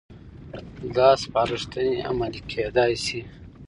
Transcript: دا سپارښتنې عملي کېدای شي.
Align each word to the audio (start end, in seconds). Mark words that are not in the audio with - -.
دا 0.95 1.09
سپارښتنې 1.23 1.95
عملي 2.09 2.41
کېدای 2.51 2.93
شي. 3.05 3.21